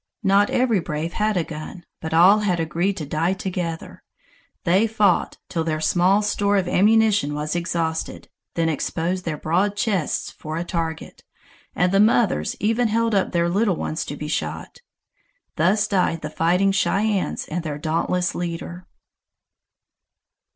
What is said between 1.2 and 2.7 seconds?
a gun, but all had